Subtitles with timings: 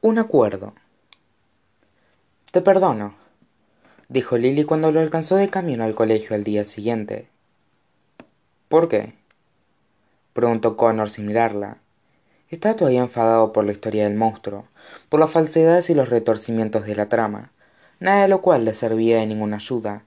[0.00, 0.74] un acuerdo.
[2.52, 3.16] Te perdono
[4.08, 7.28] dijo lili cuando lo alcanzó de camino al colegio al día siguiente.
[8.68, 9.14] Por qué
[10.32, 11.78] preguntó connor sin mirarla.
[12.48, 14.66] Estaba todavía enfadado por la historia del monstruo
[15.08, 17.52] por las falsedades y los retorcimientos de la trama
[18.00, 20.04] nada de lo cual le servía de ninguna ayuda.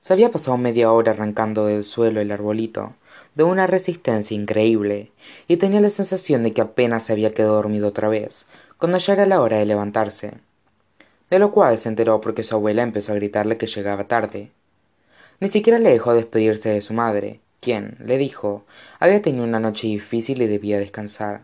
[0.00, 2.94] Se había pasado media hora arrancando del suelo el arbolito
[3.34, 5.12] de una resistencia increíble
[5.48, 8.46] y tenía la sensación de que apenas se había quedado dormido otra vez
[8.80, 10.32] cuando ya era la hora de levantarse.
[11.30, 14.50] De lo cual se enteró porque su abuela empezó a gritarle que llegaba tarde.
[15.38, 18.64] Ni siquiera le dejó despedirse de su madre quien le dijo
[18.98, 21.42] había tenido una noche difícil y debía descansar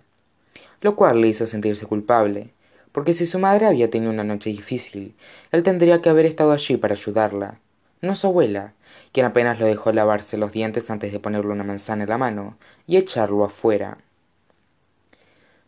[0.81, 2.51] lo cual le hizo sentirse culpable
[2.93, 5.15] porque si su madre había tenido una noche difícil
[5.53, 7.61] él tendría que haber estado allí para ayudarla
[8.01, 8.73] no su abuela
[9.13, 12.57] quien apenas lo dejó lavarse los dientes antes de ponerle una manzana en la mano
[12.87, 13.99] y echarlo afuera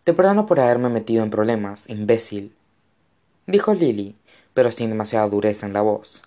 [0.08, 2.56] te perdono por haberme metido en problemas imbécil
[3.46, 4.16] dijo lili
[4.54, 6.22] pero sin demasiada dureza en la voz.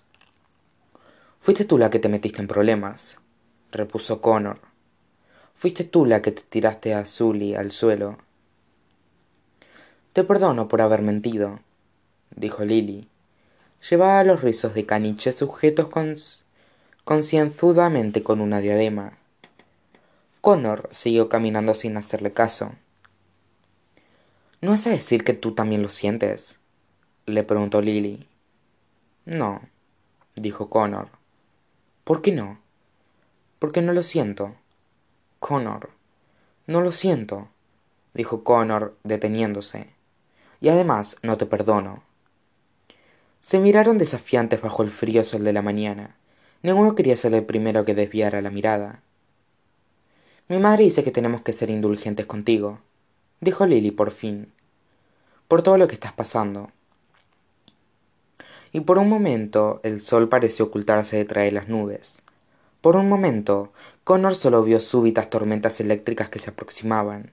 [1.40, 3.18] Fuiste tú la que te metiste en problemas
[3.72, 4.60] repuso connor.
[5.56, 8.18] Fuiste tú la que te tiraste a zully al suelo.
[10.12, 11.58] Te perdono por haber mentido
[12.36, 13.08] dijo lili
[13.90, 16.44] llevaba los rizos de caniche sujetos
[17.02, 19.18] concienzudamente con una diadema.
[20.40, 22.76] Connor siguió caminando sin hacerle caso
[24.62, 26.58] no vas a decir que tú también lo sientes
[27.26, 28.26] le preguntó lili
[29.26, 29.60] no
[30.34, 31.08] dijo connor.
[32.04, 32.58] Por qué no
[33.62, 34.56] porque no lo siento.
[35.38, 35.90] Connor.
[36.66, 37.48] No lo siento
[38.12, 39.86] dijo connor deteniéndose.
[40.60, 42.02] Y además no te perdono.
[43.40, 46.16] Se miraron desafiantes bajo el frío sol de la mañana.
[46.62, 49.00] Ninguno quería ser el primero que desviara la mirada.
[50.48, 52.80] Mi madre dice que tenemos que ser indulgentes contigo
[53.42, 54.50] dijo lili por fin
[55.52, 56.70] por todo lo que estás pasando.
[58.72, 62.22] Y por un momento el sol pareció ocultarse detrás de las nubes.
[62.80, 63.70] Por un momento
[64.02, 67.32] connor sólo vio súbitas tormentas eléctricas que se aproximaban.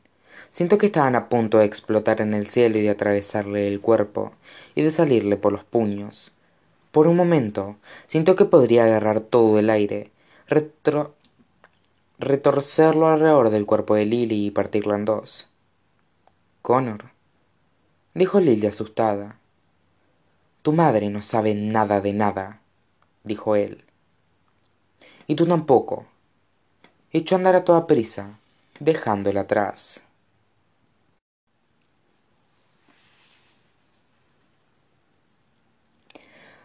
[0.49, 4.33] Sintió que estaban a punto de explotar en el cielo y de atravesarle el cuerpo
[4.75, 6.33] y de salirle por los puños.
[6.91, 7.77] Por un momento
[8.07, 10.11] sintió que podría agarrar todo el aire
[12.17, 15.48] retorcerlo alrededor del cuerpo de lily y partirlo en dos
[16.69, 17.01] connor
[18.13, 19.39] dijo lily asustada.
[20.61, 22.61] Tu madre no sabe nada de nada
[23.23, 23.83] dijo él.
[25.25, 26.05] Y tú tampoco
[27.11, 28.37] echó a andar a toda prisa
[28.79, 30.03] dejándola atrás.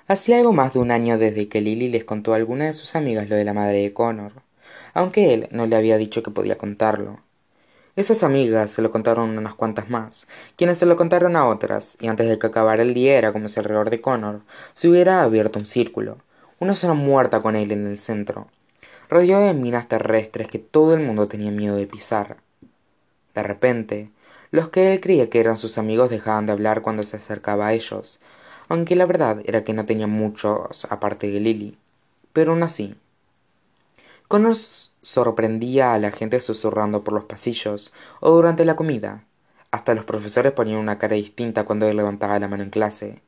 [0.06, 2.94] Hacía algo más de un año desde que lily les contó a alguna de sus
[2.94, 4.43] amigas lo de la madre de connor
[4.93, 7.24] aunque él no le había dicho que podía contarlo
[7.97, 12.09] esas amigas se lo contaron unas cuantas más quienes se lo contaron a otras y
[12.09, 14.41] antes de que acabara el día era como si alrededor de connor
[14.72, 16.19] se hubiera abierto un círculo
[16.59, 18.49] una zona muerta con él en el centro
[19.09, 22.38] rodeado de minas terrestres que todo el mundo tenía miedo de pisar.
[23.34, 24.11] De repente
[24.50, 27.72] los que él creía que eran sus amigos dejaban de hablar cuando se acercaba a
[27.75, 28.21] ellos
[28.69, 31.78] aunque la verdad era que no tenía muchos aparte de lily
[32.32, 32.97] pero aun así
[34.34, 39.22] connor sorprendía a la gente susurrando por los pasillos o durante la comida.
[39.71, 43.23] Hasta los profesores ponían una cara distinta cuando él levantaba la mano en clase.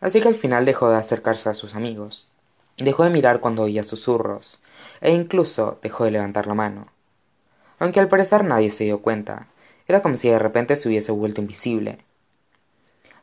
[0.00, 2.28] Así que al final dejó de acercarse a sus amigos.
[2.76, 4.62] Dejó de mirar cuando oía susurros
[5.00, 6.86] e incluso dejó de levantar la mano.
[7.80, 9.48] Aunque al parecer nadie se dio cuenta
[9.88, 11.98] era como si de repente se hubiese vuelto invisible.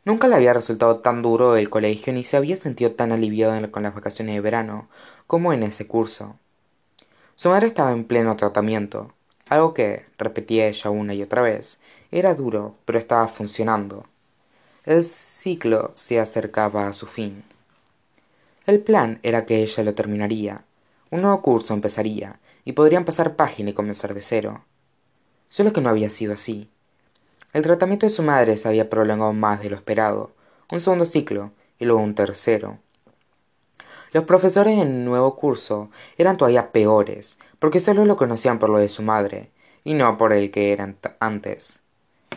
[0.03, 3.83] Nunca le había resultado tan duro el colegio ni se había sentido tan aliviado con
[3.83, 4.89] las vacaciones de verano
[5.27, 6.35] como en ese curso
[7.35, 9.13] su madre estaba en pleno tratamiento
[9.53, 11.79] algo que repetía ella una y otra vez.
[12.11, 14.05] Era duro pero estaba funcionando.
[14.85, 17.43] El ciclo se acercaba a su fin.
[18.65, 20.63] El plan era que ella lo terminaría.
[21.11, 24.65] Un nuevo curso empezaría y podrían pasar página y comenzar de cero.
[25.49, 26.69] Sólo que no había sido así.
[27.51, 30.31] El tratamiento de su madre se había prolongado más de lo esperado.
[30.71, 32.79] Un segundo ciclo y luego un tercero
[34.13, 38.77] los profesores en el nuevo curso eran todavía peores porque sólo lo conocían por lo
[38.77, 39.51] de su madre
[39.83, 41.81] y no por el que era antes.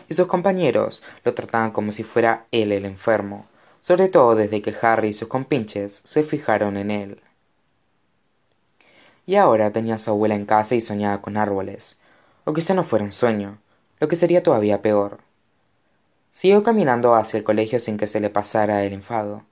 [0.09, 3.47] Y sus compañeros lo trataban como si fuera él el enfermo
[3.87, 7.21] sobre todo desde que harry y sus compinches se fijaron en él.
[9.25, 11.97] Y ahora tenía a su abuela en casa y soñaba con árboles
[12.43, 13.59] o quizá no fuera un sueño
[14.01, 15.19] lo que sería todavía peor.
[16.33, 19.45] Siguió caminando hacia el colegio sin que se le pasara el enfado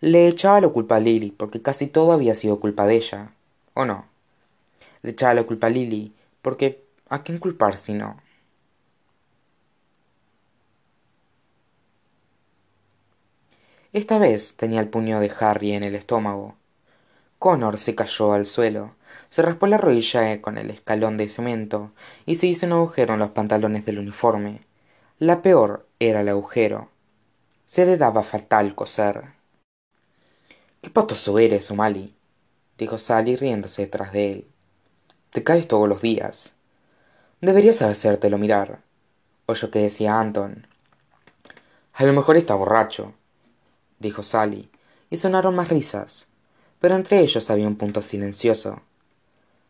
[0.00, 3.32] le echaba la culpa a lily porque casi todo había sido culpa de ella
[3.74, 4.06] o no
[5.02, 8.16] le echaba la culpa a lily porque a quién culpar si no
[13.92, 16.54] esta vez tenía el puño de harry en el estómago.
[17.38, 18.96] Connor se cayó al suelo
[19.28, 21.90] se raspó la rodilla con el escalón de cemento
[22.26, 24.60] y se hizo un agujero en los pantalones del uniforme.
[25.18, 26.88] La peor era el agujero.
[27.66, 29.35] Se le daba fatal coser
[30.86, 32.14] qué patoso eres o'malley
[32.78, 34.46] dijo sally riéndose detrás de él.
[35.30, 36.52] Te caes todos los días.
[37.40, 38.84] Deberías hacértelo mirar.
[39.46, 40.68] Oyó que decía antón
[41.92, 43.14] a lo mejor está borracho
[43.98, 44.70] dijo sally
[45.10, 46.28] y sonaron más risas.
[46.78, 48.80] Pero entre ellos había un punto silencioso.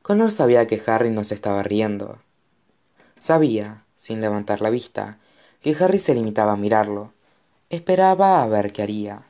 [0.02, 2.18] Connor sabía que harry no se estaba riendo.
[3.16, 5.18] Sabía sin levantar la vista
[5.62, 7.14] que harry se limitaba a mirarlo.
[7.70, 9.24] Esperaba a ver qué haría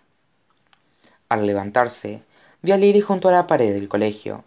[1.28, 2.22] al levantarse
[2.62, 4.44] vio a lily junto a la pared del colegio.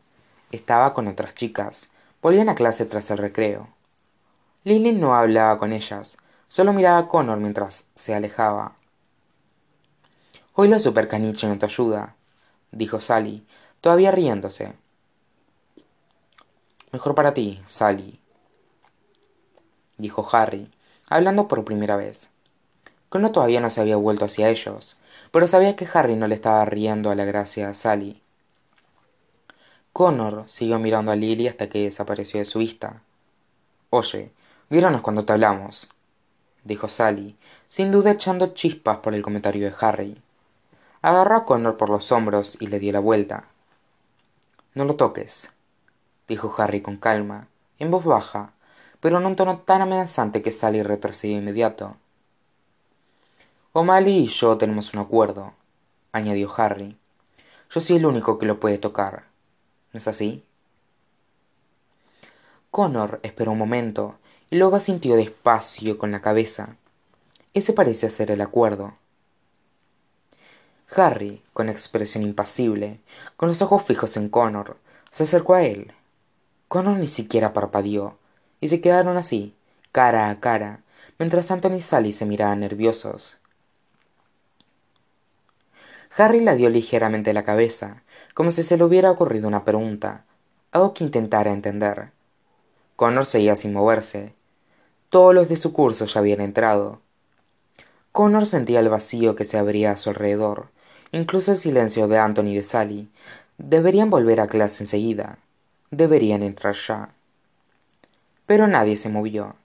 [0.51, 1.89] Estaba con otras chicas.
[2.21, 3.69] Volvían a clase tras el recreo.
[4.63, 6.17] Lily no hablaba con ellas
[6.49, 8.75] solo miraba a connor mientras se alejaba.
[10.55, 12.15] Hoy la supercaniche no te ayuda
[12.71, 13.45] dijo sally
[13.81, 14.73] todavía riéndose.
[16.91, 18.19] Mejor para ti sally
[19.97, 20.71] dijo harry
[21.07, 22.29] hablando por primera vez
[23.09, 24.97] connor todavía no se había vuelto hacia ellos
[25.31, 28.21] pero sabía que harry no le estaba riendo a la gracia a sally.
[29.93, 33.01] Connor siguió mirando a lily hasta que desapareció de su vista.
[33.89, 34.31] Oye
[34.69, 35.89] viéronos cuando te hablamos
[36.63, 40.21] dijo sally sin duda echando chispas por el comentario de harry.
[41.01, 43.45] Agarró a connor por los hombros y le dio la vuelta.
[44.73, 45.51] No lo toques
[46.27, 47.47] dijo harry con calma
[47.79, 48.53] en voz baja
[48.99, 51.97] pero en un tono tan amenazante que sally retrocedió inmediato
[53.73, 55.53] o'malley y yo tenemos un acuerdo
[56.11, 56.97] añadió harry.
[57.69, 59.25] Yo soy el único que lo puede tocar
[59.93, 60.43] no es así
[62.71, 64.19] connor esperó un momento
[64.49, 66.75] y luego asintió despacio con la cabeza.
[67.53, 68.95] Ese parece ser el acuerdo.
[70.95, 72.99] Harry con expresión impasible
[73.37, 74.77] con los ojos fijos en connor
[75.11, 75.93] se acercó a él.
[76.67, 78.17] Connor ni siquiera parpadeó
[78.59, 79.55] y se quedaron así
[79.91, 80.83] cara a cara
[81.17, 83.39] mientras antony y sally se miraban nerviosos
[86.17, 88.03] harry la dio ligeramente la cabeza
[88.33, 90.25] como si se le hubiera ocurrido una pregunta
[90.71, 92.11] algo que intentara entender.
[92.95, 94.33] Connor seguía sin moverse.
[95.09, 97.01] Todos los de su curso ya habían entrado.
[98.11, 100.69] Connor sentía el vacío que se abría a su alrededor
[101.11, 103.09] incluso el silencio de antony y de sally.
[103.57, 105.39] Deberían volver a clase enseguida.
[105.91, 107.09] Deberían entrar ya.
[108.45, 109.55] Pero nadie se movió.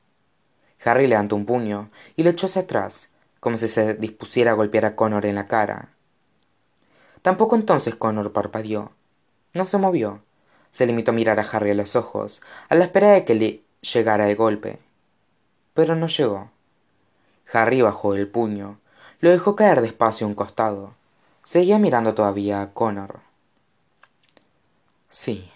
[0.84, 4.86] Harry levantó un puño y lo echó hacia atrás como si se dispusiera a golpear
[4.86, 5.90] a connor en la cara
[7.24, 8.92] tampoco entonces connor parpadeó.
[9.54, 10.20] No se movió.
[10.70, 13.62] Se limitó a mirar a harry a los ojos a la espera de que le
[13.80, 14.78] llegara el golpe.
[15.72, 16.50] Pero no llegó.
[17.50, 18.78] Harry bajó el puño.
[19.20, 20.92] Lo dejó caer despacio a un costado.
[21.42, 23.20] Seguía mirando todavía a connor.
[25.08, 25.50] Sí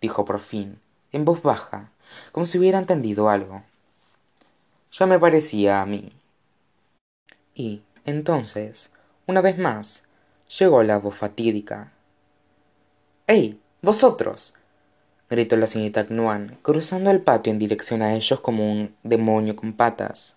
[0.00, 0.78] dijo por fin
[1.10, 1.90] en voz baja
[2.30, 3.64] como si hubiera entendido algo.
[4.92, 6.12] Ya me parecía a mí.
[7.52, 8.92] Y entonces
[9.26, 10.03] una vez más
[10.48, 11.92] llegó la voz fatídica.
[13.26, 14.54] Ey vosotros
[15.28, 19.72] gritó la señorita knuan cruzando el patio en dirección a ellos como un demonio con
[19.72, 20.36] patas.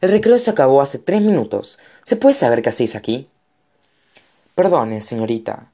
[0.00, 1.78] El recreo se acabó hace tres minutos.
[2.04, 3.28] Se puede saber qué hacéis aquí
[4.54, 5.72] perdone señorita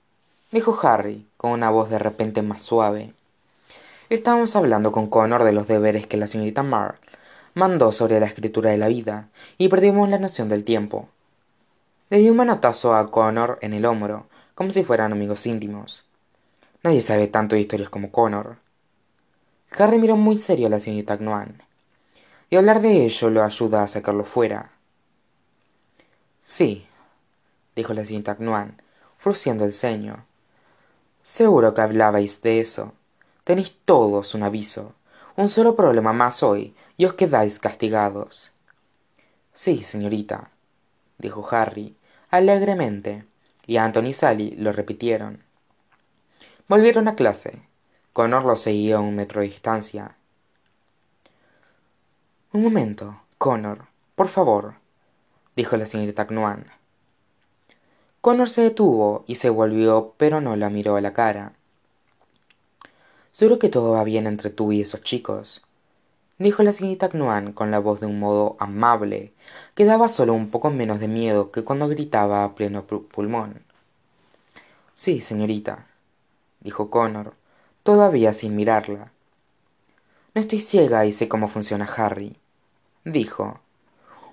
[0.53, 3.13] dijo harry con una voz de repente más suave.
[4.11, 7.01] Estábamos hablando con connor de los deberes que la señorita march
[7.55, 11.09] mandó sobre la escritura de la vida y perdimos la noción del tiempo
[12.11, 16.09] le dio un manotazo a connor en el hombro como si fueran amigos íntimos.
[16.83, 18.59] Nadie sabe tanto de historias como connor.
[19.79, 21.63] Harry miró muy serio a la señorita knuan
[22.49, 24.71] y hablar de ello lo ayuda a sacarlo fuera.
[26.41, 26.87] Sí
[27.75, 28.81] dijo la señorita knuan
[29.19, 30.25] frunciendo el ceño.
[31.23, 32.95] Seguro que hablabais de eso.
[33.45, 34.95] Tenéis todos un aviso
[35.37, 38.55] un solo problema más hoy y os quedáis castigados.
[39.53, 40.51] Sí señorita
[41.19, 41.97] dijo harry
[42.31, 43.25] alegremente
[43.67, 45.43] y antony y sally lo repitieron.
[46.69, 47.63] Volvieron a clase.
[48.13, 50.17] Connor los seguía a un metro de distancia.
[52.53, 54.77] Un momento connor por favor
[55.57, 56.71] dijo la señorita knuan
[58.23, 61.53] connor se detuvo y se volvió pero no la miró a la cara.
[63.31, 65.66] Seguro que todo va bien entre tú y esos chicos
[66.39, 69.33] dijo la señorita knuan con la voz de un modo amable
[69.75, 73.63] que daba sólo un poco menos de miedo que cuando gritaba a pleno pulmón.
[74.95, 75.87] Sí señorita
[76.61, 77.35] dijo connor
[77.83, 79.13] todavía sin mirarla.
[80.35, 82.37] No estoy ciega y sé cómo funciona harry
[83.07, 83.61] dijo.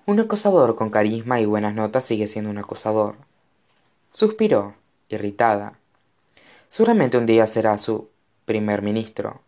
[0.05, 3.15] Un acosador con carisma y buenas notas sigue siendo un acosador.
[4.11, 4.75] Suspiró
[5.07, 5.79] irritada.
[6.67, 8.09] Seguramente un día será su
[8.45, 9.41] primer ministro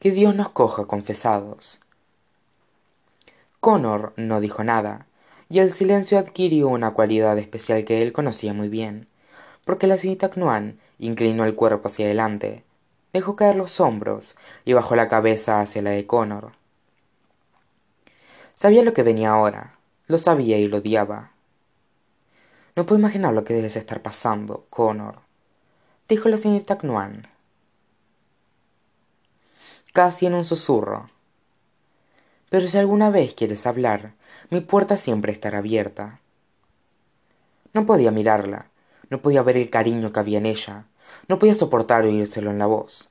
[0.00, 1.80] que dios nos coja confesados.
[3.60, 5.06] Connor no dijo nada
[5.48, 9.08] y el silencio adquirió una cualidad especial que él conocía muy bien
[9.64, 12.64] porque la señorita knuan inclinó el cuerpo hacia adelante
[13.12, 16.52] dejó caer los hombros y bajó la cabeza hacia la de connor.
[18.54, 19.74] Sabía lo que venía ahora
[20.06, 21.32] lo sabía y lo odiaba.
[22.76, 25.24] No puedo imaginar lo que debes estar pasando connor
[26.08, 27.26] dijo la señorita knuan
[29.94, 31.08] casi en un susurro.
[32.50, 34.14] Pero si alguna vez quieres hablar
[34.50, 36.20] mi puerta siempre estará abierta.
[37.72, 38.70] No podía mirarla
[39.08, 40.86] no podía ver el cariño que había en ella
[41.28, 43.08] no podía soportar oírselo en la voz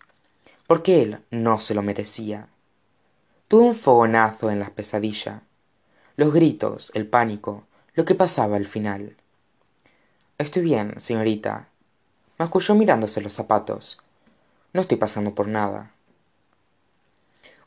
[0.68, 2.50] porque él no se lo merecía.
[3.48, 5.42] Tuvo un fogonazo en la pesadilla
[6.18, 7.64] los gritos el pánico
[7.94, 9.16] lo que pasaba al final.
[10.38, 11.70] Estoy bien señorita
[12.38, 14.02] masculló mirándose los zapatos.
[14.74, 15.93] No estoy pasando por nada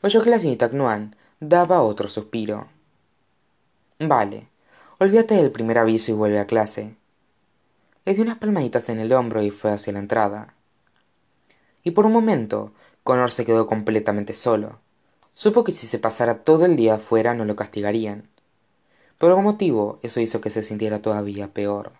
[0.01, 2.67] oyó que la señorita knuan daba otro suspiro.
[3.99, 4.47] Vale
[4.99, 6.95] olvídate del primer aviso y vuelve a clase.
[8.05, 10.55] Le dio unas palmaditas en el hombro y fue hacia la entrada.
[11.83, 12.73] Y por un momento
[13.03, 14.79] connor se quedó completamente solo.
[15.33, 18.27] Supo que si se pasara todo el día afuera no lo castigarían.
[19.19, 21.91] Por algún motivo eso hizo que se sintiera todavía peor